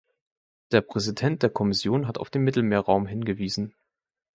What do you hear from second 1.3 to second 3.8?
der Kommission hat auf den Mittelmeerraum hingewiesen.